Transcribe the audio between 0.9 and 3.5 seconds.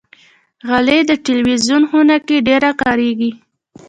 د تلویزون خونه کې ډېره کاریږي.